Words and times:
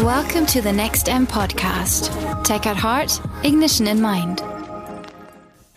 Welcome 0.00 0.44
to 0.46 0.60
the 0.60 0.72
Next 0.72 1.08
M 1.08 1.24
podcast. 1.24 2.42
Tech 2.42 2.66
at 2.66 2.76
heart, 2.76 3.20
ignition 3.44 3.86
in 3.86 4.00
mind. 4.00 4.42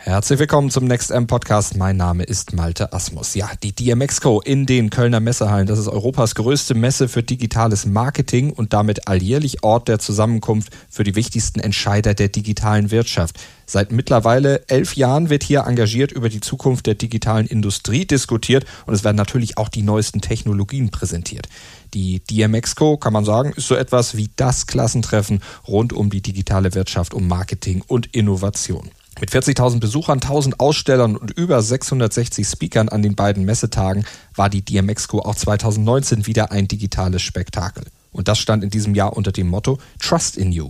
Herzlich 0.08 0.40
willkommen 0.40 0.70
zum 0.70 0.86
Next 0.86 1.12
M 1.12 1.28
Podcast. 1.28 1.76
Mein 1.76 1.98
Name 1.98 2.24
ist 2.24 2.54
Malte 2.54 2.94
Asmus. 2.94 3.36
Ja, 3.36 3.50
die 3.62 3.74
DMXCO 3.74 4.40
in 4.40 4.66
den 4.66 4.90
Kölner 4.90 5.20
Messehallen. 5.20 5.68
Das 5.68 5.78
ist 5.78 5.90
Europas 5.90 6.34
größte 6.34 6.76
Messe 6.76 7.10
für 7.10 7.24
digitales 7.24 7.86
Marketing 7.86 8.54
und 8.54 8.72
damit 8.72 9.10
alljährlich 9.10 9.64
Ort 9.64 9.90
der 9.90 10.00
Zusammenkunft 10.00 10.72
für 10.90 11.04
die 11.04 11.16
wichtigsten 11.16 11.60
Entscheider 11.60 12.14
der 12.14 12.30
digitalen 12.30 12.90
Wirtschaft. 12.90 13.38
Seit 13.66 13.92
mittlerweile 13.92 14.66
elf 14.70 14.96
Jahren 14.96 15.30
wird 15.30 15.44
hier 15.44 15.66
engagiert 15.68 16.14
über 16.14 16.30
die 16.30 16.40
Zukunft 16.40 16.86
der 16.86 16.96
digitalen 16.96 17.46
Industrie 17.46 18.06
diskutiert 18.06 18.66
und 18.86 18.94
es 18.94 19.04
werden 19.04 19.18
natürlich 19.18 19.58
auch 19.58 19.68
die 19.68 19.84
neuesten 19.84 20.22
Technologien 20.22 20.90
präsentiert. 20.90 21.50
Die 21.94 22.22
DMXCO, 22.22 22.96
kann 22.96 23.12
man 23.12 23.26
sagen, 23.26 23.52
ist 23.58 23.68
so 23.68 23.76
etwas 23.76 24.16
wie 24.16 24.30
das 24.38 24.68
Klassentreffen 24.68 25.42
rund 25.68 25.92
um 25.92 26.10
die 26.10 26.22
digitale 26.22 26.76
Wirtschaft, 26.76 27.14
um 27.14 27.28
Marketing 27.28 27.84
und 27.86 28.08
Innovation. 28.16 28.90
Mit 29.20 29.32
40.000 29.32 29.80
Besuchern, 29.80 30.20
1000 30.20 30.60
Ausstellern 30.60 31.18
und 31.18 31.32
über 31.32 31.62
660 31.62 32.48
Speakern 32.48 32.88
an 32.88 33.02
den 33.02 33.16
beiden 33.16 33.46
Messetagen 33.46 34.06
war 34.36 34.50
die 34.50 34.64
DMXCO 34.64 35.20
auch 35.20 35.36
2019 35.36 36.28
wieder 36.28 36.52
ein 36.52 36.68
digitales 36.68 37.24
Spektakel. 37.24 37.86
Und 38.12 38.28
das 38.28 38.38
stand 38.38 38.64
in 38.64 38.70
diesem 38.70 38.94
Jahr 38.94 39.18
unter 39.18 39.32
dem 39.32 39.48
Motto 39.48 39.80
Trust 40.00 40.38
in 40.38 40.52
You. 40.52 40.70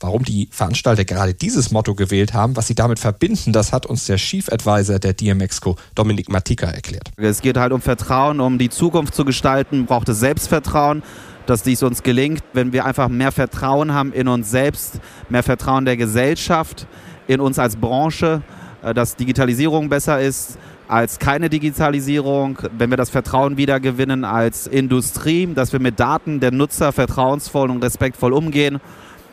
Warum 0.00 0.24
die 0.24 0.48
Veranstalter 0.50 1.04
gerade 1.04 1.34
dieses 1.34 1.70
Motto 1.70 1.94
gewählt 1.94 2.32
haben, 2.32 2.56
was 2.56 2.66
sie 2.66 2.74
damit 2.74 2.98
verbinden, 2.98 3.52
das 3.52 3.72
hat 3.72 3.86
uns 3.86 4.06
der 4.06 4.16
Chief 4.16 4.50
Advisor 4.50 4.98
der 4.98 5.12
DMXCO, 5.12 5.76
Dominik 5.94 6.28
Matika, 6.28 6.66
erklärt. 6.66 7.12
Es 7.18 7.40
geht 7.40 7.56
halt 7.56 7.72
um 7.72 7.80
Vertrauen, 7.80 8.40
um 8.40 8.58
die 8.58 8.70
Zukunft 8.70 9.14
zu 9.14 9.24
gestalten, 9.24 9.86
braucht 9.86 10.08
es 10.08 10.18
Selbstvertrauen 10.18 11.02
dass 11.46 11.62
dies 11.62 11.82
uns 11.82 12.02
gelingt, 12.02 12.42
wenn 12.52 12.72
wir 12.72 12.84
einfach 12.84 13.08
mehr 13.08 13.32
Vertrauen 13.32 13.92
haben 13.92 14.12
in 14.12 14.28
uns 14.28 14.50
selbst, 14.50 15.00
mehr 15.28 15.42
Vertrauen 15.42 15.84
der 15.84 15.96
Gesellschaft, 15.96 16.86
in 17.26 17.40
uns 17.40 17.58
als 17.58 17.76
Branche, 17.76 18.42
äh, 18.82 18.94
dass 18.94 19.16
Digitalisierung 19.16 19.88
besser 19.88 20.20
ist 20.20 20.58
als 20.88 21.18
keine 21.18 21.48
Digitalisierung, 21.48 22.58
wenn 22.76 22.90
wir 22.90 22.98
das 22.98 23.08
Vertrauen 23.08 23.56
wieder 23.56 23.80
gewinnen 23.80 24.26
als 24.26 24.66
Industrie, 24.66 25.48
dass 25.54 25.72
wir 25.72 25.80
mit 25.80 25.98
Daten 25.98 26.38
der 26.38 26.50
Nutzer 26.50 26.92
vertrauensvoll 26.92 27.70
und 27.70 27.82
respektvoll 27.82 28.34
umgehen, 28.34 28.78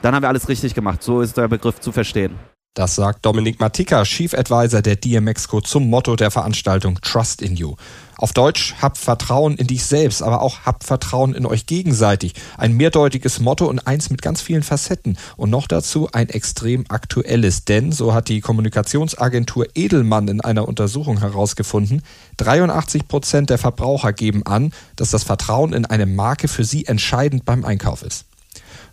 dann 0.01 0.15
haben 0.15 0.23
wir 0.23 0.29
alles 0.29 0.47
richtig 0.47 0.73
gemacht. 0.73 1.03
So 1.03 1.19
ist 1.19 1.35
der 1.35 1.49
Begriff 1.49 1.81
zu 1.81 1.91
verstehen. 1.91 2.35
Das 2.75 2.95
sagt 2.95 3.25
Dominik 3.25 3.59
Matika, 3.59 4.03
Chief 4.03 4.33
Advisor 4.33 4.81
der 4.81 4.95
DMXCO 4.95 5.59
zum 5.59 5.89
Motto 5.89 6.15
der 6.15 6.31
Veranstaltung 6.31 6.97
Trust 7.01 7.41
in 7.41 7.57
You. 7.57 7.75
Auf 8.19 8.33
Deutsch, 8.33 8.75
habt 8.81 8.97
Vertrauen 8.97 9.55
in 9.55 9.67
dich 9.67 9.85
selbst, 9.85 10.21
aber 10.21 10.41
auch 10.41 10.65
habt 10.65 10.83
Vertrauen 10.83 11.33
in 11.33 11.45
euch 11.45 11.67
gegenseitig. 11.67 12.33
Ein 12.57 12.75
mehrdeutiges 12.75 13.39
Motto 13.39 13.65
und 13.65 13.87
eins 13.87 14.09
mit 14.09 14.21
ganz 14.21 14.41
vielen 14.41 14.61
Facetten. 14.61 15.17
Und 15.37 15.49
noch 15.49 15.67
dazu 15.67 16.09
ein 16.11 16.27
extrem 16.27 16.83
aktuelles, 16.89 17.63
denn, 17.63 17.93
so 17.93 18.13
hat 18.13 18.27
die 18.27 18.41
Kommunikationsagentur 18.41 19.67
Edelmann 19.73 20.27
in 20.27 20.41
einer 20.41 20.67
Untersuchung 20.67 21.19
herausgefunden, 21.19 22.01
83 22.35 23.07
Prozent 23.07 23.51
der 23.51 23.57
Verbraucher 23.57 24.11
geben 24.11 24.45
an, 24.45 24.73
dass 24.97 25.11
das 25.11 25.23
Vertrauen 25.23 25.71
in 25.71 25.85
eine 25.85 26.05
Marke 26.05 26.49
für 26.49 26.65
sie 26.65 26.87
entscheidend 26.87 27.45
beim 27.45 27.63
Einkauf 27.63 28.03
ist. 28.03 28.25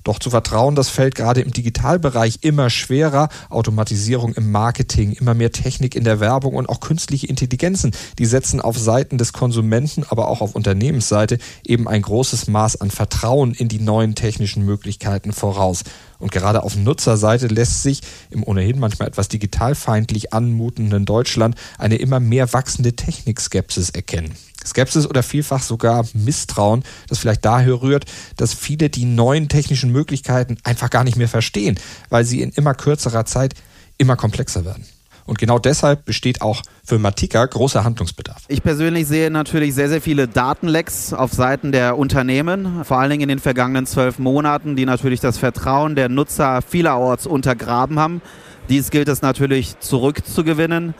Doch 0.06 0.20
zu 0.20 0.30
vertrauen, 0.30 0.76
das 0.76 0.88
fällt 0.88 1.16
gerade 1.16 1.40
im 1.40 1.52
Digitalbereich 1.52 2.38
immer 2.42 2.70
schwerer. 2.70 3.28
Automatisierung 3.50 4.34
im 4.34 4.52
Marketing, 4.52 5.10
immer 5.10 5.34
mehr 5.34 5.50
Technik 5.50 5.96
in 5.96 6.04
der 6.04 6.20
Werbung 6.20 6.54
und 6.54 6.68
auch 6.68 6.78
künstliche 6.78 7.26
Intelligenzen, 7.26 7.90
die 8.20 8.26
setzen 8.26 8.60
auf 8.60 8.78
Seiten 8.78 9.18
des 9.18 9.32
Konsumenten, 9.32 10.04
aber 10.08 10.28
auch 10.28 10.42
auf 10.42 10.54
Unternehmensseite 10.54 11.38
eben 11.64 11.88
ein 11.88 12.02
großes 12.02 12.46
Maß 12.46 12.80
an 12.80 12.92
Vertrauen 12.92 13.52
in 13.52 13.66
die 13.66 13.80
neuen 13.80 14.14
technischen 14.14 14.64
Möglichkeiten 14.64 15.32
voraus. 15.32 15.82
Und 16.18 16.32
gerade 16.32 16.62
auf 16.62 16.76
Nutzerseite 16.76 17.46
lässt 17.46 17.82
sich 17.82 18.00
im 18.30 18.42
ohnehin 18.42 18.78
manchmal 18.78 19.08
etwas 19.08 19.28
digitalfeindlich 19.28 20.32
anmutenden 20.32 21.04
Deutschland 21.04 21.56
eine 21.78 21.96
immer 21.96 22.20
mehr 22.20 22.52
wachsende 22.52 22.94
Technikskepsis 22.94 23.90
erkennen. 23.90 24.34
Skepsis 24.64 25.06
oder 25.06 25.22
vielfach 25.22 25.62
sogar 25.62 26.06
Misstrauen, 26.12 26.82
das 27.08 27.18
vielleicht 27.18 27.44
daher 27.44 27.82
rührt, 27.82 28.04
dass 28.36 28.52
viele 28.52 28.90
die 28.90 29.04
neuen 29.04 29.48
technischen 29.48 29.92
Möglichkeiten 29.92 30.58
einfach 30.64 30.90
gar 30.90 31.04
nicht 31.04 31.16
mehr 31.16 31.28
verstehen, 31.28 31.78
weil 32.08 32.24
sie 32.24 32.42
in 32.42 32.50
immer 32.50 32.74
kürzerer 32.74 33.24
Zeit 33.26 33.54
immer 33.98 34.16
komplexer 34.16 34.64
werden. 34.64 34.84
Und 35.26 35.38
genau 35.38 35.58
deshalb 35.58 36.04
besteht 36.04 36.40
auch 36.40 36.62
für 36.84 36.98
Matika 36.98 37.44
großer 37.44 37.84
Handlungsbedarf. 37.84 38.44
Ich 38.48 38.62
persönlich 38.62 39.06
sehe 39.06 39.30
natürlich 39.30 39.74
sehr, 39.74 39.88
sehr 39.88 40.00
viele 40.00 40.28
Datenlecks 40.28 41.12
auf 41.12 41.32
Seiten 41.32 41.72
der 41.72 41.98
Unternehmen, 41.98 42.84
vor 42.84 42.98
allen 42.98 43.10
Dingen 43.10 43.22
in 43.22 43.28
den 43.28 43.38
vergangenen 43.40 43.86
zwölf 43.86 44.18
Monaten, 44.18 44.76
die 44.76 44.86
natürlich 44.86 45.20
das 45.20 45.38
Vertrauen 45.38 45.96
der 45.96 46.08
Nutzer 46.08 46.62
vielerorts 46.62 47.26
untergraben 47.26 47.98
haben. 47.98 48.22
Dies 48.68 48.90
gilt 48.90 49.08
es 49.08 49.22
natürlich 49.22 49.78
zurückzugewinnen. 49.80 50.94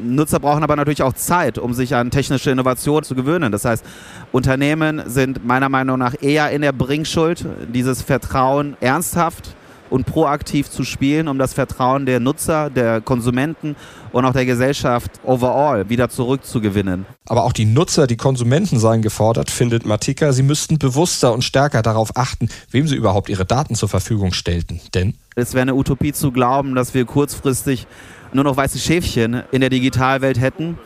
Nutzer 0.00 0.38
brauchen 0.40 0.62
aber 0.62 0.76
natürlich 0.76 1.02
auch 1.02 1.14
Zeit, 1.14 1.58
um 1.58 1.74
sich 1.74 1.94
an 1.94 2.10
technische 2.10 2.50
Innovation 2.50 3.02
zu 3.02 3.14
gewöhnen. 3.14 3.50
Das 3.50 3.64
heißt, 3.64 3.84
Unternehmen 4.32 5.02
sind 5.06 5.44
meiner 5.44 5.68
Meinung 5.68 5.98
nach 5.98 6.14
eher 6.20 6.50
in 6.50 6.62
der 6.62 6.72
Bringschuld, 6.72 7.44
dieses 7.72 8.02
Vertrauen 8.02 8.76
ernsthaft 8.80 9.56
und 9.90 10.06
proaktiv 10.06 10.70
zu 10.70 10.84
spielen, 10.84 11.28
um 11.28 11.38
das 11.38 11.54
Vertrauen 11.54 12.06
der 12.06 12.20
Nutzer, 12.20 12.70
der 12.70 13.00
Konsumenten 13.00 13.76
und 14.12 14.24
auch 14.24 14.32
der 14.32 14.46
Gesellschaft 14.46 15.10
overall 15.24 15.88
wieder 15.88 16.08
zurückzugewinnen. 16.08 17.06
Aber 17.26 17.44
auch 17.44 17.52
die 17.52 17.64
Nutzer, 17.64 18.06
die 18.06 18.16
Konsumenten 18.16 18.78
seien 18.78 19.02
gefordert, 19.02 19.50
findet 19.50 19.86
Matika. 19.86 20.32
Sie 20.32 20.42
müssten 20.42 20.78
bewusster 20.78 21.32
und 21.32 21.42
stärker 21.42 21.82
darauf 21.82 22.16
achten, 22.16 22.48
wem 22.70 22.88
sie 22.88 22.96
überhaupt 22.96 23.28
ihre 23.28 23.44
Daten 23.44 23.74
zur 23.74 23.88
Verfügung 23.88 24.32
stellten. 24.32 24.80
Denn 24.94 25.14
es 25.36 25.54
wäre 25.54 25.62
eine 25.62 25.74
Utopie 25.74 26.12
zu 26.12 26.32
glauben, 26.32 26.74
dass 26.74 26.94
wir 26.94 27.04
kurzfristig 27.04 27.86
nur 28.32 28.44
noch 28.44 28.56
weiße 28.56 28.78
Schäfchen 28.78 29.42
in 29.52 29.60
der 29.60 29.70
Digitalwelt 29.70 30.40
hätten. 30.40 30.78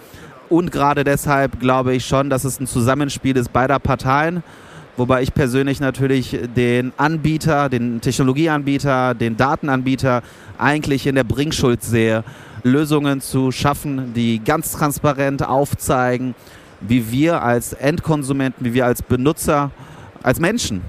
Und 0.49 0.71
gerade 0.71 1.05
deshalb 1.05 1.61
glaube 1.61 1.95
ich 1.95 2.05
schon, 2.05 2.29
dass 2.29 2.45
es 2.45 2.61
ein 2.61 2.67
Zusammenspiel 2.67 3.37
ist 3.37 3.53
beider 3.53 3.79
Parteien. 3.79 4.43
Wobei 4.97 5.23
ich 5.23 5.33
persönlich 5.33 5.81
natürlich 5.81 6.39
den 6.55 6.93
Anbieter, 6.99 7.71
den 7.71 8.03
Technologieanbieter, 8.03 9.15
den 9.15 9.39
Datenanbieter 9.39 10.23
eigentlich 10.59 11.07
in 11.07 11.15
der 11.15 11.25
Bringschuld 11.25 11.83
sehe, 11.83 12.25
Lösungen 12.63 13.23
zu 13.23 13.53
schaffen, 13.53 14.13
die 14.13 14.39
ganz 14.45 14.73
transparent 14.73 15.49
aufzeigen, 15.49 16.35
wie 16.81 17.11
wir 17.11 17.43
als 17.43 17.73
Endkonsumenten, 17.73 18.67
wie 18.67 18.75
wir 18.75 18.85
als 18.85 19.03
Benutzer, 19.03 19.71
als 20.23 20.41
Menschen 20.41 20.83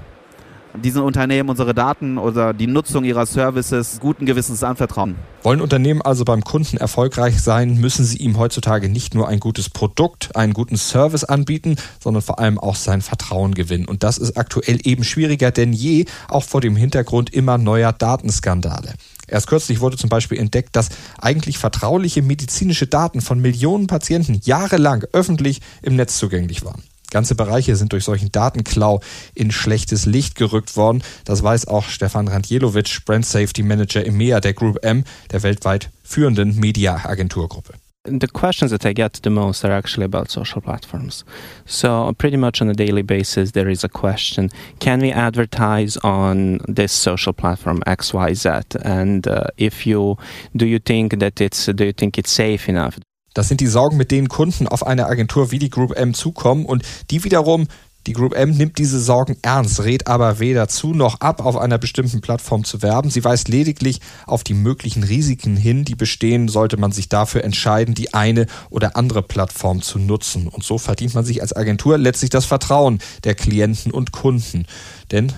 diesen 0.82 1.02
Unternehmen 1.02 1.48
unsere 1.48 1.74
Daten 1.74 2.18
oder 2.18 2.52
die 2.52 2.66
Nutzung 2.66 3.04
ihrer 3.04 3.26
Services 3.26 3.98
guten 4.00 4.26
Gewissens 4.26 4.62
anvertrauen. 4.62 5.16
Wollen 5.42 5.60
Unternehmen 5.60 6.02
also 6.02 6.24
beim 6.24 6.42
Kunden 6.42 6.76
erfolgreich 6.76 7.40
sein, 7.40 7.76
müssen 7.76 8.04
sie 8.04 8.18
ihm 8.18 8.38
heutzutage 8.38 8.88
nicht 8.88 9.14
nur 9.14 9.28
ein 9.28 9.40
gutes 9.40 9.70
Produkt, 9.70 10.34
einen 10.34 10.52
guten 10.52 10.76
Service 10.76 11.24
anbieten, 11.24 11.76
sondern 12.00 12.22
vor 12.22 12.38
allem 12.38 12.58
auch 12.58 12.76
sein 12.76 13.02
Vertrauen 13.02 13.54
gewinnen. 13.54 13.86
Und 13.86 14.02
das 14.02 14.18
ist 14.18 14.36
aktuell 14.36 14.80
eben 14.84 15.04
schwieriger 15.04 15.50
denn 15.50 15.72
je, 15.72 16.06
auch 16.28 16.44
vor 16.44 16.60
dem 16.60 16.76
Hintergrund 16.76 17.32
immer 17.32 17.58
neuer 17.58 17.92
Datenskandale. 17.92 18.94
Erst 19.28 19.46
kürzlich 19.46 19.80
wurde 19.80 19.96
zum 19.96 20.10
Beispiel 20.10 20.38
entdeckt, 20.38 20.76
dass 20.76 20.88
eigentlich 21.18 21.58
vertrauliche 21.58 22.22
medizinische 22.22 22.86
Daten 22.86 23.20
von 23.20 23.40
Millionen 23.40 23.86
Patienten 23.86 24.40
jahrelang 24.44 25.04
öffentlich 25.12 25.60
im 25.82 25.96
Netz 25.96 26.18
zugänglich 26.18 26.64
waren. 26.64 26.82
Ganze 27.14 27.36
Bereiche 27.36 27.76
sind 27.76 27.92
durch 27.92 28.02
solchen 28.02 28.32
Datenklau 28.32 29.00
in 29.36 29.52
schlechtes 29.52 30.04
Licht 30.04 30.34
gerückt 30.34 30.76
worden. 30.76 31.00
Das 31.24 31.44
weiß 31.44 31.68
auch 31.68 31.84
Stefan 31.84 32.26
Randjelowitsch, 32.26 33.04
Brand 33.04 33.24
Safety 33.24 33.62
Manager 33.62 34.04
EMEA 34.04 34.40
der 34.40 34.52
Group 34.52 34.84
M, 34.84 35.04
der 35.30 35.44
weltweit 35.44 35.90
führenden 36.02 36.56
Media-Agenturgruppe. 36.58 37.74
the 38.06 38.26
questions 38.26 38.70
that 38.70 38.84
I 38.84 38.92
get 38.92 39.14
the 39.22 39.30
most 39.30 39.64
are 39.64 39.72
actually 39.72 40.04
about 40.04 40.30
social 40.30 40.60
platforms. 40.60 41.24
So, 41.64 42.12
pretty 42.18 42.36
much 42.36 42.60
on 42.60 42.68
a 42.68 42.74
daily 42.74 43.02
basis, 43.02 43.52
there 43.52 43.70
is 43.70 43.84
a 43.84 43.88
question 43.88 44.50
Can 44.80 44.98
we 44.98 45.12
advertise 45.12 45.96
on 45.98 46.58
this 46.66 46.92
social 46.92 47.32
platform 47.32 47.80
XYZ? 47.86 48.76
And 48.84 49.26
uh, 49.28 49.44
if 49.56 49.86
you 49.86 50.18
do 50.56 50.66
you 50.66 50.80
think 50.80 51.20
that 51.20 51.40
it's 51.40 51.66
do 51.66 51.84
you 51.84 51.92
think 51.92 52.18
it's 52.18 52.32
safe 52.32 52.68
enough? 52.68 52.98
Das 53.34 53.48
sind 53.48 53.60
die 53.60 53.66
Sorgen, 53.66 53.96
mit 53.96 54.10
denen 54.10 54.28
Kunden 54.28 54.66
auf 54.68 54.86
eine 54.86 55.06
Agentur 55.06 55.50
wie 55.50 55.58
die 55.58 55.70
Group 55.70 55.96
M 55.96 56.14
zukommen 56.14 56.64
und 56.64 56.82
die 57.10 57.24
wiederum 57.24 57.66
die 58.06 58.12
Group 58.12 58.34
M 58.34 58.50
nimmt 58.50 58.76
diese 58.76 59.00
Sorgen 59.00 59.38
ernst, 59.40 59.82
rät 59.82 60.08
aber 60.08 60.38
weder 60.38 60.68
zu 60.68 60.92
noch 60.92 61.20
ab, 61.20 61.40
auf 61.42 61.56
einer 61.56 61.78
bestimmten 61.78 62.20
Plattform 62.20 62.64
zu 62.64 62.82
werben. 62.82 63.08
Sie 63.08 63.24
weist 63.24 63.48
lediglich 63.48 64.00
auf 64.26 64.44
die 64.44 64.52
möglichen 64.52 65.04
Risiken 65.04 65.56
hin, 65.56 65.86
die 65.86 65.94
bestehen, 65.94 66.48
sollte 66.48 66.76
man 66.76 66.92
sich 66.92 67.08
dafür 67.08 67.44
entscheiden, 67.44 67.94
die 67.94 68.12
eine 68.12 68.46
oder 68.68 68.96
andere 68.96 69.22
Plattform 69.22 69.80
zu 69.80 69.98
nutzen. 69.98 70.48
Und 70.48 70.64
so 70.64 70.76
verdient 70.76 71.14
man 71.14 71.24
sich 71.24 71.40
als 71.40 71.56
Agentur 71.56 71.96
letztlich 71.96 72.28
das 72.28 72.44
Vertrauen 72.44 72.98
der 73.24 73.34
Klienten 73.34 73.90
und 73.90 74.12
Kunden. 74.12 74.66
Denn 75.10 75.32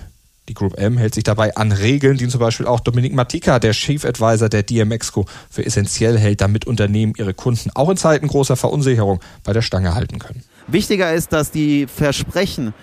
die 0.49 0.53
Group 0.53 0.77
M 0.77 0.97
hält 0.97 1.13
sich 1.13 1.23
dabei 1.23 1.55
an 1.55 1.71
Regeln, 1.71 2.17
die 2.17 2.27
zum 2.27 2.39
Beispiel 2.39 2.67
auch 2.67 2.79
Dominik 2.79 3.13
Matika, 3.13 3.59
der 3.59 3.73
Chief 3.73 4.05
Advisor 4.05 4.49
der 4.49 4.63
DMXCO, 4.63 5.25
für 5.49 5.65
essentiell 5.65 6.17
hält, 6.17 6.41
damit 6.41 6.65
Unternehmen 6.65 7.13
ihre 7.17 7.33
Kunden 7.33 7.69
auch 7.73 7.89
in 7.89 7.97
Zeiten 7.97 8.27
großer 8.27 8.55
Verunsicherung 8.55 9.19
bei 9.43 9.53
der 9.53 9.61
Stange 9.61 9.93
halten 9.93 10.19
können. 10.19 10.43
Wichtiger 10.67 11.13
ist, 11.13 11.33
dass 11.33 11.51
die 11.51 11.87
Versprechen, 11.87 12.73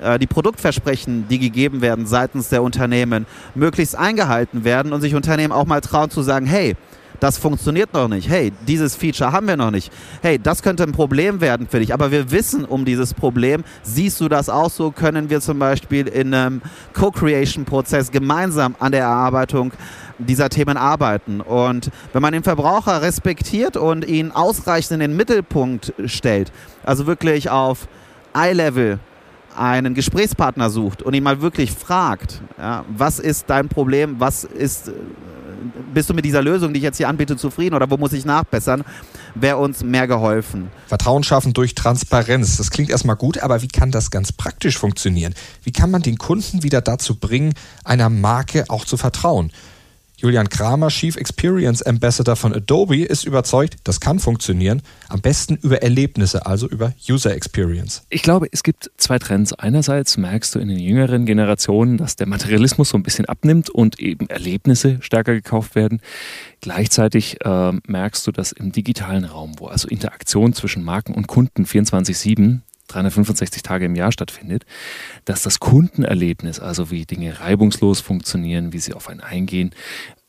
äh, 0.00 0.18
die 0.18 0.26
Produktversprechen, 0.26 1.26
die 1.28 1.38
gegeben 1.38 1.80
werden 1.80 2.06
seitens 2.06 2.48
der 2.48 2.62
Unternehmen, 2.62 3.26
möglichst 3.54 3.96
eingehalten 3.96 4.64
werden 4.64 4.92
und 4.92 5.00
sich 5.00 5.14
Unternehmen 5.14 5.52
auch 5.52 5.66
mal 5.66 5.80
trauen 5.80 6.10
zu 6.10 6.22
sagen, 6.22 6.46
hey, 6.46 6.76
das 7.20 7.38
funktioniert 7.38 7.92
noch 7.92 8.08
nicht. 8.08 8.28
Hey, 8.28 8.52
dieses 8.66 8.94
Feature 8.94 9.32
haben 9.32 9.48
wir 9.48 9.56
noch 9.56 9.70
nicht. 9.70 9.92
Hey, 10.22 10.38
das 10.38 10.62
könnte 10.62 10.84
ein 10.84 10.92
Problem 10.92 11.40
werden 11.40 11.66
für 11.68 11.80
dich. 11.80 11.92
Aber 11.92 12.10
wir 12.10 12.30
wissen 12.30 12.64
um 12.64 12.84
dieses 12.84 13.14
Problem. 13.14 13.64
Siehst 13.82 14.20
du 14.20 14.28
das 14.28 14.48
auch 14.48 14.70
so? 14.70 14.90
Können 14.90 15.30
wir 15.30 15.40
zum 15.40 15.58
Beispiel 15.58 16.06
in 16.06 16.32
einem 16.32 16.62
Co-Creation-Prozess 16.94 18.10
gemeinsam 18.10 18.76
an 18.78 18.92
der 18.92 19.02
Erarbeitung 19.02 19.72
dieser 20.18 20.48
Themen 20.48 20.76
arbeiten. 20.76 21.40
Und 21.40 21.90
wenn 22.12 22.22
man 22.22 22.32
den 22.32 22.42
Verbraucher 22.42 23.02
respektiert 23.02 23.76
und 23.76 24.06
ihn 24.06 24.30
ausreichend 24.30 24.92
in 24.92 25.00
den 25.00 25.16
Mittelpunkt 25.16 25.92
stellt, 26.06 26.52
also 26.84 27.06
wirklich 27.06 27.50
auf 27.50 27.88
Eye-Level 28.34 28.98
einen 29.56 29.94
Gesprächspartner 29.94 30.70
sucht 30.70 31.02
und 31.02 31.14
ihn 31.14 31.22
mal 31.22 31.40
wirklich 31.40 31.72
fragt, 31.72 32.40
ja, 32.58 32.84
was 32.88 33.18
ist 33.18 33.50
dein 33.50 33.68
Problem, 33.68 34.16
was 34.18 34.44
ist, 34.44 34.88
äh, 34.88 34.92
bist 35.94 36.10
du 36.10 36.14
mit 36.14 36.24
dieser 36.24 36.42
Lösung, 36.42 36.72
die 36.72 36.78
ich 36.78 36.84
jetzt 36.84 36.96
hier 36.96 37.08
anbiete, 37.08 37.36
zufrieden 37.36 37.74
oder 37.74 37.90
wo 37.90 37.96
muss 37.96 38.12
ich 38.12 38.24
nachbessern, 38.24 38.84
wäre 39.34 39.58
uns 39.58 39.82
mehr 39.82 40.06
geholfen. 40.06 40.70
Vertrauen 40.86 41.22
schaffen 41.22 41.52
durch 41.52 41.74
Transparenz. 41.74 42.56
Das 42.56 42.70
klingt 42.70 42.90
erstmal 42.90 43.16
gut, 43.16 43.38
aber 43.38 43.62
wie 43.62 43.68
kann 43.68 43.90
das 43.90 44.10
ganz 44.10 44.32
praktisch 44.32 44.78
funktionieren? 44.78 45.34
Wie 45.62 45.72
kann 45.72 45.90
man 45.90 46.02
den 46.02 46.18
Kunden 46.18 46.62
wieder 46.62 46.80
dazu 46.80 47.14
bringen, 47.14 47.54
einer 47.84 48.08
Marke 48.08 48.64
auch 48.68 48.84
zu 48.84 48.96
vertrauen? 48.96 49.52
Julian 50.20 50.48
Kramer, 50.48 50.88
Chief 50.88 51.14
Experience 51.14 51.80
Ambassador 51.80 52.34
von 52.34 52.52
Adobe, 52.52 53.04
ist 53.04 53.24
überzeugt, 53.24 53.76
das 53.84 54.00
kann 54.00 54.18
funktionieren. 54.18 54.82
Am 55.08 55.20
besten 55.20 55.54
über 55.62 55.80
Erlebnisse, 55.82 56.44
also 56.44 56.68
über 56.68 56.92
User 57.08 57.32
Experience. 57.32 58.02
Ich 58.10 58.22
glaube, 58.22 58.48
es 58.50 58.64
gibt 58.64 58.90
zwei 58.96 59.20
Trends. 59.20 59.52
Einerseits 59.52 60.16
merkst 60.16 60.56
du 60.56 60.58
in 60.58 60.66
den 60.66 60.80
jüngeren 60.80 61.24
Generationen, 61.24 61.98
dass 61.98 62.16
der 62.16 62.26
Materialismus 62.26 62.88
so 62.88 62.98
ein 62.98 63.04
bisschen 63.04 63.26
abnimmt 63.26 63.70
und 63.70 64.00
eben 64.00 64.28
Erlebnisse 64.28 64.98
stärker 65.02 65.34
gekauft 65.34 65.76
werden. 65.76 66.00
Gleichzeitig 66.62 67.36
äh, 67.44 67.72
merkst 67.86 68.26
du, 68.26 68.32
dass 68.32 68.50
im 68.50 68.72
digitalen 68.72 69.24
Raum, 69.24 69.54
wo 69.58 69.68
also 69.68 69.86
Interaktion 69.86 70.52
zwischen 70.52 70.82
Marken 70.82 71.14
und 71.14 71.28
Kunden 71.28 71.64
24-7 71.64 72.62
365 72.88 73.62
Tage 73.62 73.84
im 73.84 73.94
Jahr 73.94 74.12
stattfindet, 74.12 74.64
dass 75.24 75.42
das 75.42 75.60
Kundenerlebnis, 75.60 76.60
also 76.60 76.90
wie 76.90 77.06
Dinge 77.06 77.40
reibungslos 77.40 78.00
funktionieren, 78.00 78.72
wie 78.72 78.78
sie 78.78 78.94
auf 78.94 79.08
einen 79.08 79.20
eingehen, 79.20 79.74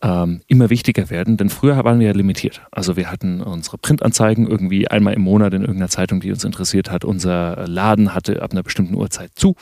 ähm, 0.02 0.42
immer 0.48 0.70
wichtiger 0.70 1.10
werden. 1.10 1.38
Denn 1.38 1.50
früher 1.50 1.84
waren 1.84 2.00
wir 2.00 2.08
ja 2.08 2.14
limitiert. 2.14 2.62
Also 2.72 2.96
wir 2.96 3.12
hatten 3.12 3.42
unsere 3.42 3.78
Printanzeigen 3.78 4.48
irgendwie 4.48 4.88
einmal 4.88 5.14
im 5.14 5.22
Monat 5.22 5.54
in 5.54 5.62
irgendeiner 5.62 5.90
Zeitung, 5.90 6.22
die 6.22 6.32
uns 6.32 6.44
interessiert 6.44 6.90
hat. 6.90 7.04
Unser 7.04 7.68
Laden 7.68 8.14
hatte 8.14 8.42
ab 8.42 8.52
einer 8.52 8.64
bestimmten 8.64 8.96
Uhrzeit 8.96 9.32
zu. 9.36 9.56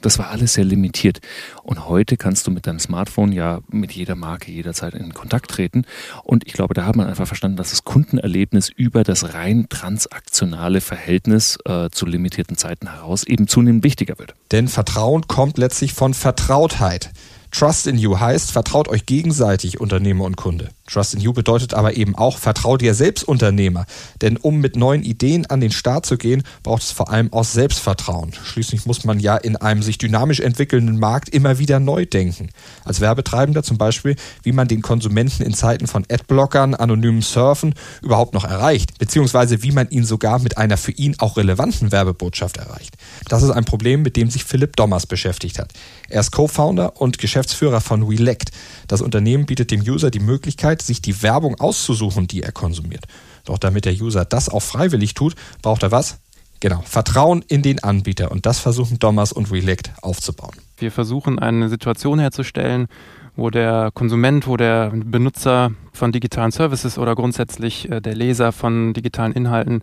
Das 0.00 0.18
war 0.18 0.30
alles 0.30 0.54
sehr 0.54 0.64
limitiert. 0.64 1.20
Und 1.62 1.88
heute 1.88 2.16
kannst 2.16 2.46
du 2.46 2.50
mit 2.50 2.66
deinem 2.66 2.78
Smartphone 2.78 3.32
ja 3.32 3.60
mit 3.68 3.92
jeder 3.92 4.14
Marke 4.14 4.52
jederzeit 4.52 4.94
in 4.94 5.12
Kontakt 5.12 5.50
treten. 5.50 5.84
Und 6.22 6.46
ich 6.46 6.52
glaube, 6.52 6.74
da 6.74 6.86
hat 6.86 6.96
man 6.96 7.08
einfach 7.08 7.26
verstanden, 7.26 7.56
dass 7.56 7.70
das 7.70 7.84
Kundenerlebnis 7.84 8.68
über 8.68 9.02
das 9.02 9.34
rein 9.34 9.66
transaktionale 9.68 10.80
Verhältnis 10.80 11.58
äh, 11.64 11.90
zu 11.90 12.06
limitierten 12.06 12.56
Zeiten 12.56 12.88
heraus 12.90 13.24
eben 13.24 13.48
zunehmend 13.48 13.82
wichtiger 13.82 14.18
wird. 14.18 14.34
Denn 14.52 14.68
Vertrauen 14.68 15.26
kommt 15.26 15.58
letztlich 15.58 15.94
von 15.94 16.14
Vertrautheit. 16.14 17.10
Trust 17.50 17.86
in 17.86 17.98
You 17.98 18.18
heißt, 18.18 18.52
vertraut 18.52 18.88
euch 18.88 19.06
gegenseitig, 19.06 19.80
Unternehmer 19.80 20.24
und 20.24 20.36
Kunde. 20.36 20.70
Trust 20.90 21.14
in 21.14 21.20
You 21.20 21.32
bedeutet 21.32 21.74
aber 21.74 21.96
eben 21.96 22.16
auch, 22.16 22.38
vertrau 22.38 22.76
dir 22.76 22.94
selbst 22.94 23.22
Unternehmer. 23.22 23.86
Denn 24.22 24.36
um 24.36 24.58
mit 24.58 24.76
neuen 24.76 25.02
Ideen 25.02 25.46
an 25.46 25.60
den 25.60 25.70
Start 25.70 26.06
zu 26.06 26.16
gehen, 26.16 26.42
braucht 26.62 26.82
es 26.82 26.90
vor 26.90 27.10
allem 27.10 27.32
auch 27.32 27.44
Selbstvertrauen. 27.44 28.32
Schließlich 28.44 28.86
muss 28.86 29.04
man 29.04 29.20
ja 29.20 29.36
in 29.36 29.56
einem 29.56 29.82
sich 29.82 29.98
dynamisch 29.98 30.40
entwickelnden 30.40 30.98
Markt 30.98 31.28
immer 31.28 31.58
wieder 31.58 31.78
neu 31.78 32.06
denken. 32.06 32.50
Als 32.84 33.00
Werbetreibender 33.00 33.62
zum 33.62 33.78
Beispiel, 33.78 34.16
wie 34.42 34.52
man 34.52 34.68
den 34.68 34.82
Konsumenten 34.82 35.42
in 35.42 35.54
Zeiten 35.54 35.86
von 35.86 36.04
Adblockern, 36.10 36.74
anonymen 36.74 37.22
Surfen 37.22 37.74
überhaupt 38.02 38.34
noch 38.34 38.44
erreicht, 38.44 38.98
beziehungsweise 38.98 39.62
wie 39.62 39.72
man 39.72 39.88
ihn 39.90 40.04
sogar 40.04 40.40
mit 40.40 40.58
einer 40.58 40.76
für 40.76 40.92
ihn 40.92 41.14
auch 41.18 41.36
relevanten 41.36 41.92
Werbebotschaft 41.92 42.56
erreicht. 42.56 42.96
Das 43.28 43.42
ist 43.42 43.50
ein 43.50 43.64
Problem, 43.64 44.02
mit 44.02 44.16
dem 44.16 44.30
sich 44.30 44.44
Philipp 44.44 44.76
Dommers 44.76 45.06
beschäftigt 45.06 45.58
hat. 45.58 45.72
Er 46.08 46.20
ist 46.20 46.32
Co-Founder 46.32 47.00
und 47.00 47.18
Geschäftsführer 47.18 47.80
von 47.80 48.02
Relect. 48.02 48.50
Das 48.88 49.00
Unternehmen 49.02 49.46
bietet 49.46 49.70
dem 49.70 49.82
User 49.82 50.10
die 50.10 50.18
Möglichkeit, 50.18 50.79
sich 50.82 51.02
die 51.02 51.22
Werbung 51.22 51.60
auszusuchen, 51.60 52.26
die 52.26 52.42
er 52.42 52.52
konsumiert. 52.52 53.04
Doch 53.44 53.58
damit 53.58 53.84
der 53.84 53.94
User 53.94 54.24
das 54.24 54.48
auch 54.48 54.60
freiwillig 54.60 55.14
tut, 55.14 55.34
braucht 55.62 55.82
er 55.82 55.90
was? 55.90 56.18
Genau, 56.60 56.82
Vertrauen 56.84 57.42
in 57.48 57.62
den 57.62 57.82
Anbieter. 57.82 58.30
Und 58.30 58.44
das 58.44 58.58
versuchen 58.58 58.98
Dommers 58.98 59.32
und 59.32 59.50
Relect 59.50 59.92
aufzubauen. 60.02 60.54
Wir 60.76 60.92
versuchen 60.92 61.38
eine 61.38 61.70
Situation 61.70 62.18
herzustellen, 62.18 62.86
wo 63.34 63.48
der 63.48 63.90
Konsument, 63.94 64.46
wo 64.46 64.58
der 64.58 64.92
Benutzer 64.94 65.72
von 65.92 66.12
digitalen 66.12 66.50
Services 66.50 66.98
oder 66.98 67.14
grundsätzlich 67.14 67.90
äh, 67.90 68.00
der 68.00 68.14
Leser 68.14 68.52
von 68.52 68.92
digitalen 68.92 69.32
Inhalten 69.32 69.82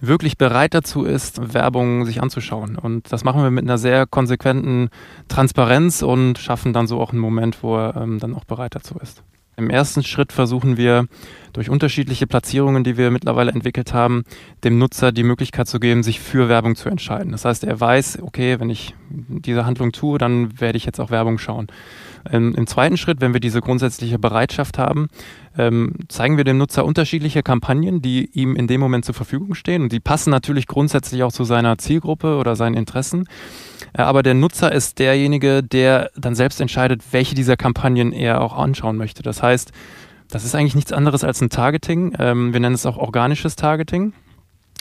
wirklich 0.00 0.38
bereit 0.38 0.74
dazu 0.74 1.04
ist, 1.04 1.54
Werbung 1.54 2.04
sich 2.04 2.22
anzuschauen. 2.22 2.76
Und 2.76 3.12
das 3.12 3.24
machen 3.24 3.42
wir 3.42 3.50
mit 3.50 3.64
einer 3.64 3.78
sehr 3.78 4.06
konsequenten 4.06 4.88
Transparenz 5.28 6.02
und 6.02 6.38
schaffen 6.38 6.72
dann 6.72 6.86
so 6.86 7.00
auch 7.00 7.12
einen 7.12 7.20
Moment, 7.20 7.62
wo 7.62 7.76
er 7.76 7.96
ähm, 7.96 8.18
dann 8.18 8.34
auch 8.34 8.44
bereit 8.44 8.74
dazu 8.74 8.98
ist. 8.98 9.22
Im 9.60 9.68
ersten 9.68 10.02
Schritt 10.02 10.32
versuchen 10.32 10.78
wir 10.78 11.06
durch 11.52 11.70
unterschiedliche 11.70 12.26
Platzierungen, 12.26 12.84
die 12.84 12.96
wir 12.96 13.10
mittlerweile 13.10 13.52
entwickelt 13.52 13.92
haben, 13.94 14.24
dem 14.64 14.78
Nutzer 14.78 15.12
die 15.12 15.22
Möglichkeit 15.22 15.68
zu 15.68 15.80
geben, 15.80 16.02
sich 16.02 16.20
für 16.20 16.48
Werbung 16.48 16.76
zu 16.76 16.88
entscheiden. 16.88 17.32
Das 17.32 17.44
heißt, 17.44 17.64
er 17.64 17.80
weiß, 17.80 18.20
okay, 18.22 18.60
wenn 18.60 18.70
ich 18.70 18.94
diese 19.10 19.66
Handlung 19.66 19.92
tue, 19.92 20.18
dann 20.18 20.60
werde 20.60 20.76
ich 20.76 20.84
jetzt 20.84 21.00
auch 21.00 21.10
Werbung 21.10 21.38
schauen. 21.38 21.68
Ähm, 22.30 22.54
Im 22.54 22.66
zweiten 22.66 22.96
Schritt, 22.96 23.20
wenn 23.20 23.32
wir 23.32 23.40
diese 23.40 23.60
grundsätzliche 23.60 24.18
Bereitschaft 24.18 24.78
haben, 24.78 25.08
ähm, 25.56 25.94
zeigen 26.08 26.36
wir 26.36 26.44
dem 26.44 26.58
Nutzer 26.58 26.84
unterschiedliche 26.84 27.42
Kampagnen, 27.42 28.02
die 28.02 28.30
ihm 28.32 28.56
in 28.56 28.66
dem 28.66 28.80
Moment 28.80 29.04
zur 29.04 29.14
Verfügung 29.14 29.54
stehen. 29.54 29.82
Und 29.82 29.92
die 29.92 30.00
passen 30.00 30.30
natürlich 30.30 30.66
grundsätzlich 30.66 31.22
auch 31.22 31.32
zu 31.32 31.44
seiner 31.44 31.78
Zielgruppe 31.78 32.36
oder 32.36 32.56
seinen 32.56 32.74
Interessen. 32.74 33.26
Äh, 33.92 34.02
aber 34.02 34.22
der 34.22 34.34
Nutzer 34.34 34.72
ist 34.72 34.98
derjenige, 34.98 35.62
der 35.62 36.10
dann 36.16 36.34
selbst 36.34 36.60
entscheidet, 36.60 37.02
welche 37.10 37.34
dieser 37.34 37.56
Kampagnen 37.56 38.12
er 38.12 38.40
auch 38.40 38.56
anschauen 38.56 38.96
möchte. 38.96 39.22
Das 39.22 39.42
heißt, 39.42 39.72
das 40.30 40.44
ist 40.44 40.54
eigentlich 40.54 40.74
nichts 40.74 40.92
anderes 40.92 41.24
als 41.24 41.40
ein 41.40 41.50
Targeting. 41.50 42.14
Ähm, 42.18 42.52
wir 42.52 42.60
nennen 42.60 42.74
es 42.74 42.86
auch 42.86 42.96
organisches 42.96 43.56
Targeting. 43.56 44.12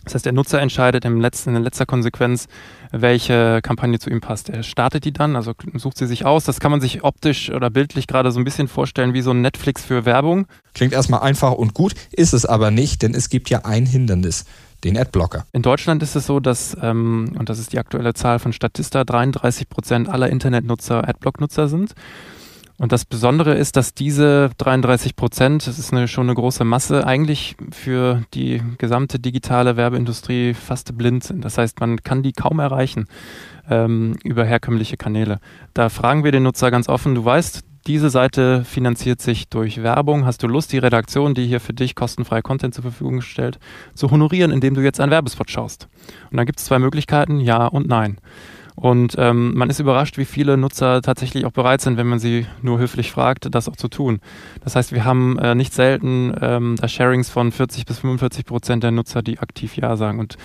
Das 0.05 0.15
heißt, 0.15 0.25
der 0.25 0.33
Nutzer 0.33 0.61
entscheidet 0.61 1.03
im 1.03 1.19
letzten, 1.19 1.55
in 1.55 1.61
letzter 1.61 1.85
Konsequenz, 1.85 2.47
welche 2.91 3.59
Kampagne 3.61 3.99
zu 3.99 4.09
ihm 4.09 4.21
passt. 4.21 4.49
Er 4.49 4.63
startet 4.63 5.03
die 5.03 5.11
dann, 5.11 5.35
also 5.35 5.53
sucht 5.75 5.97
sie 5.97 6.07
sich 6.07 6.25
aus. 6.25 6.45
Das 6.45 6.59
kann 6.59 6.71
man 6.71 6.79
sich 6.79 7.03
optisch 7.03 7.51
oder 7.51 7.69
bildlich 7.69 8.07
gerade 8.07 8.31
so 8.31 8.39
ein 8.39 8.45
bisschen 8.45 8.67
vorstellen 8.67 9.13
wie 9.13 9.21
so 9.21 9.31
ein 9.31 9.41
Netflix 9.41 9.83
für 9.83 10.05
Werbung. 10.05 10.47
Klingt 10.73 10.93
erstmal 10.93 11.19
einfach 11.19 11.51
und 11.51 11.73
gut, 11.73 11.93
ist 12.11 12.33
es 12.33 12.45
aber 12.45 12.71
nicht, 12.71 13.01
denn 13.01 13.13
es 13.13 13.29
gibt 13.29 13.49
ja 13.49 13.65
ein 13.65 13.85
Hindernis 13.85 14.45
den 14.85 14.97
Adblocker. 14.97 15.45
In 15.51 15.61
Deutschland 15.61 16.01
ist 16.01 16.15
es 16.15 16.25
so, 16.25 16.39
dass, 16.39 16.77
ähm, 16.81 17.33
und 17.37 17.49
das 17.49 17.59
ist 17.59 17.73
die 17.73 17.79
aktuelle 17.79 18.13
Zahl 18.13 18.39
von 18.39 18.53
Statista, 18.53 19.03
33 19.03 19.67
Prozent 19.67 20.07
aller 20.07 20.29
Internetnutzer 20.29 21.07
Adblock-Nutzer 21.07 21.67
sind. 21.67 21.93
Und 22.79 22.93
das 22.93 23.03
Besondere 23.03 23.55
ist, 23.55 23.75
dass 23.75 23.93
diese 23.93 24.51
33 24.57 25.17
Prozent, 25.17 25.67
das 25.67 25.77
ist 25.77 25.91
eine, 25.91 26.07
schon 26.07 26.27
eine 26.27 26.35
große 26.35 26.63
Masse, 26.63 27.05
eigentlich 27.05 27.57
für 27.71 28.23
die 28.33 28.61
gesamte 28.77 29.19
digitale 29.19 29.75
Werbeindustrie 29.75 30.53
fast 30.53 30.97
blind 30.97 31.25
sind. 31.25 31.43
Das 31.43 31.57
heißt, 31.57 31.81
man 31.81 32.01
kann 32.03 32.23
die 32.23 32.31
kaum 32.31 32.59
erreichen 32.59 33.07
ähm, 33.69 34.15
über 34.23 34.45
herkömmliche 34.45 34.95
Kanäle. 34.95 35.39
Da 35.73 35.89
fragen 35.89 36.23
wir 36.23 36.31
den 36.31 36.43
Nutzer 36.43 36.71
ganz 36.71 36.87
offen, 36.87 37.15
du 37.15 37.25
weißt, 37.25 37.65
diese 37.85 38.09
Seite 38.09 38.63
finanziert 38.63 39.21
sich 39.21 39.49
durch 39.49 39.83
Werbung. 39.83 40.25
Hast 40.25 40.43
du 40.43 40.47
Lust, 40.47 40.71
die 40.71 40.77
Redaktion, 40.77 41.33
die 41.33 41.47
hier 41.47 41.59
für 41.59 41.73
dich 41.73 41.95
kostenfrei 41.95 42.41
Content 42.41 42.73
zur 42.73 42.83
Verfügung 42.83 43.21
stellt, 43.21 43.59
zu 43.93 44.11
honorieren, 44.11 44.51
indem 44.51 44.73
du 44.73 44.81
jetzt 44.81 44.99
einen 44.99 45.11
Werbespot 45.11 45.49
schaust? 45.49 45.87
Und 46.29 46.37
dann 46.37 46.45
gibt 46.45 46.59
es 46.59 46.65
zwei 46.65 46.79
Möglichkeiten, 46.79 47.39
ja 47.39 47.65
und 47.65 47.87
nein. 47.87 48.19
Und 48.79 49.15
ähm, 49.17 49.57
man 49.57 49.69
ist 49.69 49.81
überrascht, 49.81 50.17
wie 50.17 50.23
viele 50.23 50.55
Nutzer 50.55 51.01
tatsächlich 51.01 51.45
auch 51.45 51.51
bereit 51.51 51.81
sind, 51.81 51.97
wenn 51.97 52.07
man 52.07 52.19
sie 52.19 52.45
nur 52.61 52.79
höflich 52.79 53.11
fragt, 53.11 53.53
das 53.53 53.67
auch 53.67 53.75
zu 53.75 53.89
tun. 53.89 54.21
Das 54.63 54.77
heißt, 54.77 54.93
wir 54.93 55.03
haben 55.03 55.37
äh, 55.37 55.53
nicht 55.53 55.73
selten 55.73 56.33
ähm, 56.39 56.77
da 56.79 56.87
Sharings 56.87 57.29
von 57.29 57.51
40 57.51 57.85
bis 57.85 57.99
45 57.99 58.45
Prozent 58.45 58.83
der 58.83 58.91
Nutzer, 58.91 59.21
die 59.21 59.39
aktiv 59.39 59.75
Ja 59.75 59.97
sagen. 59.97 60.19
Und 60.19 60.37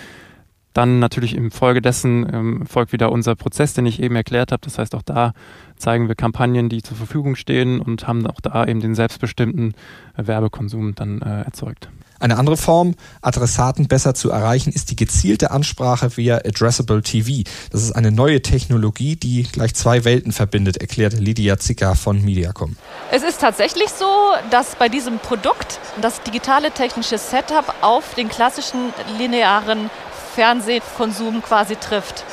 dann 0.73 0.99
natürlich 0.99 1.37
im 1.37 1.53
Folge 1.53 1.81
dessen 1.81 2.29
ähm, 2.35 2.67
folgt 2.67 2.93
wieder 2.93 3.13
unser 3.13 3.37
Prozess, 3.37 3.73
den 3.73 3.87
ich 3.87 4.03
eben 4.03 4.17
erklärt 4.17 4.51
habe. 4.51 4.63
Das 4.63 4.79
heißt, 4.79 4.97
auch 4.97 5.03
da 5.03 5.33
zeigen 5.77 6.09
wir 6.09 6.17
Kampagnen, 6.17 6.69
die 6.69 6.83
zur 6.83 6.97
Verfügung 6.97 7.37
stehen 7.37 7.81
und 7.81 8.09
haben 8.09 8.27
auch 8.27 8.41
da 8.41 8.67
eben 8.67 8.81
den 8.81 8.97
selbstbestimmten 8.97 9.75
äh, 10.17 10.27
Werbekonsum 10.27 10.97
dann 10.97 11.23
äh, 11.23 11.43
erzeugt. 11.43 11.89
Eine 12.21 12.39
andere 12.39 12.57
Form, 12.57 12.95
Adressaten 13.23 13.89
besser 13.89 14.15
zu 14.15 14.31
erreichen, 14.31 14.73
ist 14.73 14.91
die 14.91 14.97
gezielte 14.97 15.51
Ansprache 15.51 16.17
via 16.17 16.37
Addressable 16.37 17.03
TV. 17.03 17.49
Das 17.71 17.83
ist 17.83 17.93
eine 17.93 18.13
neue 18.13 18.41
Technologie, 18.43 19.17
die 19.17 19.43
gleich 19.45 19.75
zwei 19.75 20.05
Welten 20.05 20.33
verbindet, 20.33 20.77
erklärt 20.79 21.15
Lydia 21.15 21.59
Zicker 21.59 21.95
von 21.95 22.23
Mediacom. 22.23 22.77
Es 23.11 23.23
ist 23.23 23.41
tatsächlich 23.41 23.91
so, 23.91 24.07
dass 24.51 24.77
bei 24.77 24.89
diesem 24.89 25.19
Produkt 25.19 25.81
das 26.01 26.23
digitale 26.23 26.71
technische 26.71 27.19
Setup 27.19 27.75
auf 27.81 28.15
den 28.15 28.29
klassischen 28.29 28.93
linearen 29.19 29.91
Fernsehkonsum 30.35 31.43
quasi 31.43 31.77
trifft. 31.77 32.25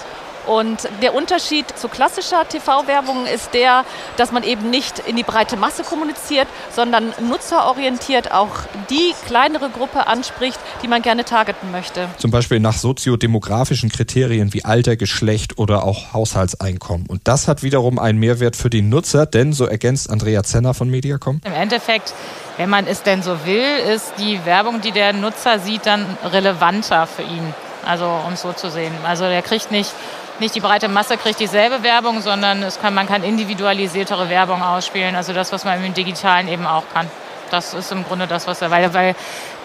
Und 0.48 0.88
der 1.02 1.14
Unterschied 1.14 1.66
zu 1.78 1.88
klassischer 1.88 2.48
TV-Werbung 2.48 3.26
ist 3.26 3.54
der, 3.54 3.86
dass 4.18 4.32
man 4.32 4.44
eben 4.44 4.70
nicht 4.70 5.00
in 5.00 5.16
die 5.16 5.24
breite 5.24 5.58
Masse 5.58 5.84
kommuniziert, 5.84 6.48
sondern 6.76 7.14
nutzerorientiert 7.20 8.32
auch 8.32 8.50
die 8.90 9.14
kleinere 9.26 9.70
Gruppe 9.70 10.08
anspricht, 10.08 10.60
die 10.82 10.88
man 10.88 11.02
gerne 11.02 11.26
targeten 11.26 11.72
möchte. 11.72 12.08
Zum 12.18 12.32
Beispiel 12.32 12.60
nach 12.60 12.78
soziodemografischen 12.78 13.90
Kriterien 13.90 14.54
wie 14.54 14.66
Alter, 14.66 14.96
Geschlecht 14.96 15.58
oder 15.58 15.84
auch 15.84 16.14
Haushaltseinkommen. 16.14 17.08
Und 17.08 17.22
das 17.26 17.48
hat 17.48 17.64
wiederum 17.64 18.00
einen 18.00 18.20
Mehrwert 18.20 18.56
für 18.56 18.70
die 18.70 18.82
Nutzer, 18.82 19.26
denn, 19.26 19.54
so 19.54 19.66
ergänzt 19.66 20.10
Andrea 20.10 20.44
Zenner 20.44 20.74
von 20.74 20.90
Mediacom. 20.90 21.42
Im 21.46 21.54
Endeffekt 21.54 22.14
wenn 22.58 22.70
man 22.70 22.86
es 22.86 23.02
denn 23.02 23.24
so 23.24 23.46
will, 23.46 23.66
ist 23.92 24.14
die 24.20 24.46
Werbung, 24.46 24.82
die 24.82 24.92
der 24.92 25.14
Nutzer 25.14 25.58
sieht, 25.58 25.86
dann 25.86 26.06
relevanter 26.24 27.08
für 27.08 27.24
ihn. 27.24 27.54
Also 27.86 28.06
um 28.06 28.34
es 28.34 28.42
so 28.42 28.54
zu 28.54 28.70
sehen. 28.70 28.94
Also 29.04 29.26
der 29.26 29.42
kriegt 29.42 29.72
nicht, 29.72 29.92
nicht 30.40 30.56
die 30.56 30.60
breite 30.60 30.88
Masse 30.88 31.18
kriegt 31.18 31.40
dieselbe 31.40 31.84
Werbung, 31.84 32.22
sondern 32.22 32.66
kann, 32.82 32.94
man 32.94 33.08
kann 33.08 33.24
individualisiertere 33.24 34.30
Werbung 34.30 34.62
ausspielen. 34.62 35.16
Also 35.16 35.34
das, 35.34 35.52
was 35.52 35.66
man 35.66 35.84
im 35.84 35.94
Digitalen 35.94 36.48
eben 36.48 36.66
auch 36.66 36.84
kann. 36.94 37.10
Das 37.50 37.74
ist 37.74 37.92
im 37.92 38.06
Grunde 38.06 38.28
das, 38.28 38.48
was 38.48 38.62
er, 38.62 38.72
weil, 38.72 38.94
weil 38.94 39.16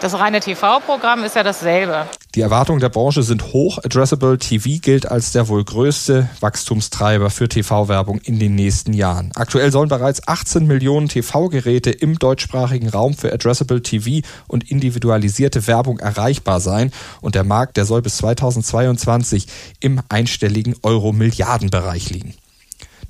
das 0.01 0.19
reine 0.19 0.41
TV-Programm 0.41 1.25
ist 1.25 1.37
ja 1.37 1.43
dasselbe. 1.43 2.07
Die 2.37 2.43
Erwartungen 2.43 2.81
der 2.81 2.91
Branche 2.91 3.23
sind 3.23 3.55
hoch. 3.55 3.79
Addressable 3.79 4.37
TV 4.37 4.79
gilt 4.83 5.11
als 5.11 5.33
der 5.33 5.49
wohl 5.49 5.65
größte 5.65 6.29
Wachstumstreiber 6.41 7.31
für 7.31 7.49
TV-Werbung 7.49 8.19
in 8.19 8.39
den 8.39 8.55
nächsten 8.55 8.93
Jahren. 8.93 9.33
Aktuell 9.35 9.73
sollen 9.73 9.89
bereits 9.89 10.29
18 10.29 10.67
Millionen 10.67 11.09
TV-Geräte 11.09 11.91
im 11.91 12.19
deutschsprachigen 12.19 12.91
Raum 12.91 13.15
für 13.15 13.33
Addressable 13.33 13.81
TV 13.81 14.27
und 14.49 14.71
individualisierte 14.71 15.67
Werbung 15.67 15.99
erreichbar 15.99 16.61
sein. 16.61 16.93
Und 17.23 17.37
der 17.37 17.45
Markt, 17.45 17.79
der 17.79 17.87
soll 17.87 18.03
bis 18.03 18.19
2022 18.19 19.47
im 19.81 20.03
einstelligen 20.11 20.75
Euro-Milliardenbereich 20.83 22.11
liegen. 22.11 22.35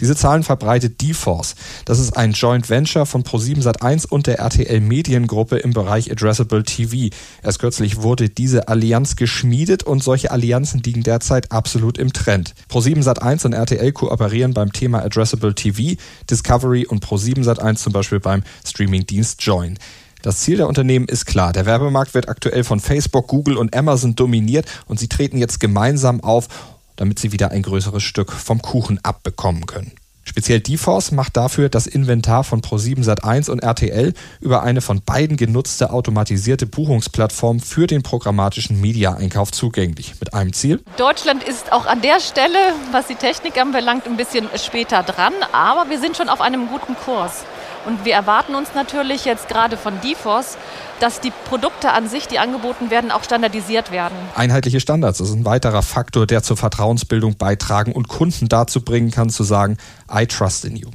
Diese 0.00 0.16
Zahlen 0.16 0.42
verbreitet 0.42 1.00
DeForce. 1.00 1.54
Das 1.84 1.98
ist 1.98 2.16
ein 2.16 2.32
Joint 2.32 2.68
Venture 2.68 3.06
von 3.06 3.22
Pro7 3.22 3.62
Sat1 3.62 4.06
und 4.08 4.26
der 4.26 4.38
RTL 4.38 4.80
Mediengruppe 4.80 5.56
im 5.58 5.72
Bereich 5.72 6.10
Addressable 6.10 6.64
TV. 6.64 7.14
Erst 7.42 7.58
kürzlich 7.58 8.02
wurde 8.02 8.28
diese 8.28 8.68
Allianz 8.68 9.16
geschmiedet 9.16 9.82
und 9.82 10.02
solche 10.02 10.30
Allianzen 10.30 10.82
liegen 10.82 11.02
derzeit 11.02 11.52
absolut 11.52 11.98
im 11.98 12.12
Trend. 12.12 12.54
Pro7 12.70 13.02
Sat1 13.02 13.46
und 13.46 13.52
RTL 13.52 13.92
kooperieren 13.92 14.54
beim 14.54 14.72
Thema 14.72 15.02
Addressable 15.02 15.54
TV, 15.54 16.00
Discovery 16.30 16.86
und 16.86 17.04
Pro7 17.04 17.44
Sat1 17.44 17.76
zum 17.76 17.92
Beispiel 17.92 18.20
beim 18.20 18.42
Streamingdienst 18.64 19.42
Join. 19.42 19.78
Das 20.22 20.40
Ziel 20.40 20.56
der 20.56 20.66
Unternehmen 20.66 21.06
ist 21.06 21.26
klar. 21.26 21.52
Der 21.52 21.66
Werbemarkt 21.66 22.14
wird 22.14 22.28
aktuell 22.28 22.64
von 22.64 22.80
Facebook, 22.80 23.28
Google 23.28 23.56
und 23.56 23.76
Amazon 23.76 24.16
dominiert 24.16 24.66
und 24.86 24.98
sie 24.98 25.06
treten 25.06 25.38
jetzt 25.38 25.60
gemeinsam 25.60 26.20
auf 26.20 26.48
damit 26.96 27.18
sie 27.18 27.32
wieder 27.32 27.50
ein 27.50 27.62
größeres 27.62 28.02
Stück 28.02 28.32
vom 28.32 28.60
Kuchen 28.60 28.98
abbekommen 29.02 29.66
können. 29.66 29.92
Speziell 30.28 30.58
DeForce 30.58 31.12
macht 31.12 31.36
dafür 31.36 31.68
das 31.68 31.86
Inventar 31.86 32.42
von 32.42 32.60
Pro7 32.60 33.04
Sat1 33.04 33.48
und 33.48 33.60
RTL 33.62 34.12
über 34.40 34.64
eine 34.64 34.80
von 34.80 35.00
beiden 35.00 35.36
genutzte 35.36 35.92
automatisierte 35.92 36.66
Buchungsplattform 36.66 37.60
für 37.60 37.86
den 37.86 38.02
programmatischen 38.02 38.80
Media-Einkauf 38.80 39.52
zugänglich. 39.52 40.14
Mit 40.18 40.34
einem 40.34 40.52
Ziel. 40.52 40.82
Deutschland 40.96 41.44
ist 41.44 41.72
auch 41.72 41.86
an 41.86 42.02
der 42.02 42.18
Stelle, 42.18 42.58
was 42.90 43.06
die 43.06 43.14
Technik 43.14 43.56
anbelangt, 43.56 44.06
ein 44.06 44.16
bisschen 44.16 44.48
später 44.56 45.04
dran, 45.04 45.32
aber 45.52 45.88
wir 45.90 46.00
sind 46.00 46.16
schon 46.16 46.28
auf 46.28 46.40
einem 46.40 46.66
guten 46.68 46.96
Kurs. 46.96 47.44
Und 47.86 48.04
wir 48.04 48.14
erwarten 48.14 48.56
uns 48.56 48.70
natürlich 48.74 49.24
jetzt 49.24 49.48
gerade 49.48 49.76
von 49.76 50.00
DeForce, 50.00 50.58
dass 51.00 51.20
die 51.20 51.32
Produkte 51.48 51.92
an 51.92 52.08
sich, 52.08 52.28
die 52.28 52.38
angeboten 52.38 52.90
werden, 52.90 53.10
auch 53.10 53.24
standardisiert 53.24 53.90
werden. 53.90 54.16
Einheitliche 54.34 54.80
Standards 54.80 55.20
ist 55.20 55.32
ein 55.32 55.44
weiterer 55.44 55.82
Faktor, 55.82 56.26
der 56.26 56.42
zur 56.42 56.56
Vertrauensbildung 56.56 57.36
beitragen 57.36 57.92
und 57.92 58.08
Kunden 58.08 58.48
dazu 58.48 58.80
bringen 58.80 59.10
kann, 59.10 59.30
zu 59.30 59.44
sagen, 59.44 59.76
I 60.14 60.26
trust 60.26 60.64
in 60.64 60.76
you. 60.76 60.88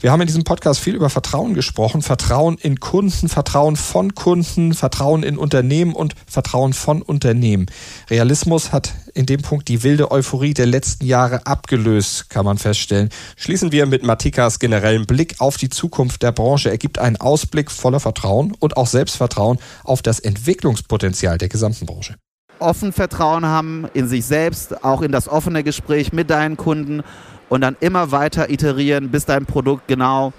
Wir 0.00 0.12
haben 0.12 0.20
in 0.20 0.26
diesem 0.26 0.44
Podcast 0.44 0.80
viel 0.80 0.94
über 0.94 1.10
Vertrauen 1.10 1.54
gesprochen. 1.54 2.02
Vertrauen 2.02 2.58
in 2.58 2.80
Kunden, 2.80 3.28
Vertrauen 3.28 3.76
von 3.76 4.14
Kunden, 4.14 4.74
Vertrauen 4.74 5.22
in 5.22 5.38
Unternehmen 5.38 5.94
und 5.94 6.14
Vertrauen 6.26 6.72
von 6.72 7.02
Unternehmen. 7.02 7.66
Realismus 8.10 8.72
hat 8.72 8.92
in 9.14 9.26
dem 9.26 9.42
Punkt 9.42 9.68
die 9.68 9.82
wilde 9.82 10.10
Euphorie 10.10 10.54
der 10.54 10.66
letzten 10.66 11.06
Jahre 11.06 11.46
abgelöst, 11.46 12.30
kann 12.30 12.44
man 12.44 12.58
feststellen. 12.58 13.08
Schließen 13.36 13.72
wir 13.72 13.86
mit 13.86 14.04
Matikas 14.04 14.58
generellen 14.58 15.06
Blick 15.06 15.36
auf 15.38 15.56
die 15.56 15.70
Zukunft 15.70 16.22
der 16.22 16.32
Branche. 16.32 16.70
Er 16.70 16.78
gibt 16.78 16.98
einen 16.98 17.16
Ausblick 17.16 17.70
voller 17.70 18.00
Vertrauen 18.00 18.54
und 18.58 18.76
auch 18.76 18.86
Selbstvertrauen 18.86 19.47
auf 19.84 20.02
das 20.02 20.20
Entwicklungspotenzial 20.20 21.38
der 21.38 21.48
gesamten 21.48 21.86
Branche 21.86 22.16
offen 22.60 22.92
Vertrauen 22.92 23.46
haben 23.46 23.86
in 23.94 24.08
sich 24.08 24.24
selbst, 24.24 24.84
auch 24.84 25.02
in 25.02 25.12
das 25.12 25.28
offene 25.28 25.62
Gespräch 25.62 26.12
mit 26.12 26.30
deinen 26.30 26.56
Kunden 26.56 27.02
und 27.48 27.60
dann 27.60 27.76
immer 27.80 28.10
weiter 28.10 28.50
iterieren, 28.50 29.10
bis 29.10 29.24
dein 29.24 29.46
Produkt 29.46 29.88
genau 29.88 30.32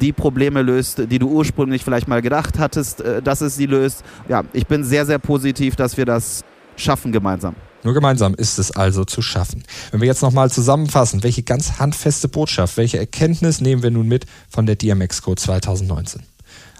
die 0.00 0.12
Probleme 0.12 0.62
löst, 0.62 1.02
die 1.10 1.18
du 1.18 1.28
ursprünglich 1.28 1.84
vielleicht 1.84 2.08
mal 2.08 2.22
gedacht 2.22 2.58
hattest, 2.58 3.00
äh, 3.00 3.20
dass 3.20 3.40
es 3.40 3.56
sie 3.56 3.66
löst. 3.66 4.02
Ja, 4.28 4.42
ich 4.52 4.66
bin 4.66 4.84
sehr, 4.84 5.04
sehr 5.04 5.18
positiv, 5.18 5.76
dass 5.76 5.96
wir 5.96 6.06
das 6.06 6.44
schaffen 6.76 7.12
gemeinsam. 7.12 7.54
Nur 7.82 7.94
gemeinsam 7.94 8.34
ist 8.34 8.58
es 8.58 8.70
also 8.70 9.04
zu 9.04 9.22
schaffen. 9.22 9.64
Wenn 9.90 10.00
wir 10.00 10.06
jetzt 10.06 10.22
nochmal 10.22 10.50
zusammenfassen, 10.50 11.22
welche 11.24 11.42
ganz 11.42 11.78
handfeste 11.78 12.28
Botschaft, 12.28 12.76
welche 12.76 12.98
Erkenntnis 12.98 13.60
nehmen 13.60 13.82
wir 13.82 13.90
nun 13.90 14.06
mit 14.06 14.24
von 14.48 14.66
der 14.66 14.76
DMX 14.76 15.20
Code 15.22 15.42
2019? 15.42 16.22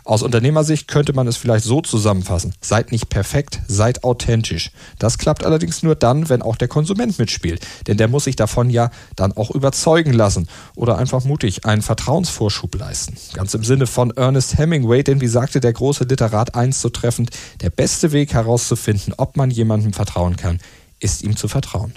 Aus 0.05 0.23
Unternehmersicht 0.23 0.89
könnte 0.89 1.13
man 1.13 1.29
es 1.29 1.37
vielleicht 1.37 1.65
so 1.65 1.81
zusammenfassen. 1.81 2.55
Seid 2.61 2.91
nicht 2.91 3.09
perfekt, 3.09 3.61
seid 3.69 4.03
authentisch. 4.03 4.73
Das 4.99 5.17
klappt 5.17 5.45
allerdings 5.45 5.83
nur 5.83 5.95
dann, 5.95 6.29
wenn 6.29 6.43
auch 6.43 6.57
der 6.57 6.69
Konsument 6.69 7.19
mitspielt. 7.19 7.65
Denn 7.87 7.97
der 7.97 8.09
muss 8.09 8.25
sich 8.25 8.35
davon 8.35 8.69
ja 8.69 8.91
dann 9.15 9.33
auch 9.33 9.51
überzeugen 9.51 10.13
lassen 10.13 10.49
oder 10.75 10.99
einfach 10.99 11.25
mutig 11.25 11.65
einen 11.67 11.83
Vertrauensvorschub 11.83 12.75
leisten. 12.75 13.17
Ganz 13.35 13.55
im 13.55 13.63
Sinne 13.63 13.87
von 13.87 14.11
Ernest 14.11 14.59
Hemingway, 14.59 15.05
denn 15.05 15.21
wie 15.21 15.29
sagte 15.29 15.61
der 15.61 15.73
große 15.73 16.05
Literat 16.05 16.55
einst 16.55 16.81
so 16.81 16.89
treffend, 16.89 17.31
der 17.61 17.71
beste 17.71 18.13
Weg 18.13 18.35
herauszufinden, 18.35 19.15
ob 19.17 19.37
man 19.37 19.51
jemandem 19.51 19.93
vertrauen 19.93 20.37
kann, 20.37 20.59
ist 20.99 21.23
ihm 21.23 21.37
zu 21.37 21.49
vertrauen. 21.49 21.93